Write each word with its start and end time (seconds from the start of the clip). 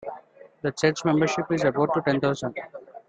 The 0.63 0.71
Church's 0.71 1.05
membership 1.05 1.51
is 1.51 1.63
about 1.63 2.03
ten 2.03 2.19
thousand. 2.19 2.59